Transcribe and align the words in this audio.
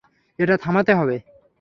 এটা 0.39 0.55
থামাতে 0.57 0.91
হবে। 0.93 1.17